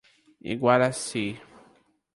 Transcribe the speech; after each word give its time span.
Iguaracy 0.51 1.25